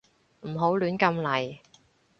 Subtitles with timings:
[0.47, 1.59] 唔好亂咁嚟